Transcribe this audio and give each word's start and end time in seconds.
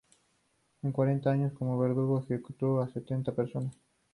En 0.81 0.91
cuarenta 0.91 1.29
años 1.29 1.53
como 1.53 1.77
verdugo, 1.77 2.21
ejecutó 2.21 2.81
a 2.81 2.91
sesenta 2.91 3.33
personas. 3.33 3.77